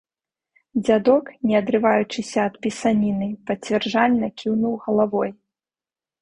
Дзядок, 0.85 1.25
не 1.51 1.55
адрываючыся 1.61 2.39
ад 2.51 2.55
пісаніны, 2.67 3.27
пацвярджальна 3.51 4.31
кіўнуў 4.45 4.73
галавой. 4.87 5.29